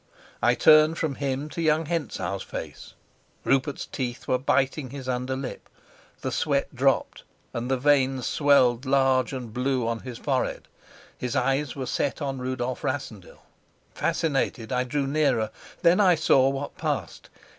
[0.41, 2.95] I turned from him to young Hentzau's face.
[3.43, 5.69] Rupert's teeth were biting his under lip,
[6.21, 7.21] the sweat dropped,
[7.53, 10.67] and the veins swelled large and blue on his forehead;
[11.15, 13.43] his eyes were set on Rudolf Rassendyll.
[13.93, 15.51] Fascinated, I drew nearer.
[15.83, 17.29] Then I saw what passed.